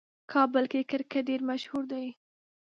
[0.31, 2.07] کابل کې کرکټ ډېر مشهور دی.